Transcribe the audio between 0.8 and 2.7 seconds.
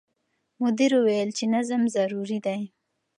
وویل چې نظم ضروري دی.